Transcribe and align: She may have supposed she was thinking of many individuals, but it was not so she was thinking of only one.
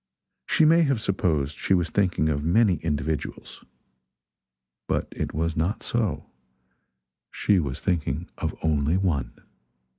She 0.47 0.65
may 0.65 0.81
have 0.81 0.99
supposed 0.99 1.59
she 1.59 1.75
was 1.75 1.91
thinking 1.91 2.27
of 2.29 2.43
many 2.43 2.77
individuals, 2.77 3.63
but 4.87 5.07
it 5.11 5.31
was 5.31 5.55
not 5.55 5.83
so 5.83 6.25
she 7.29 7.59
was 7.59 7.81
thinking 7.81 8.27
of 8.39 8.55
only 8.63 8.97
one. 8.97 9.35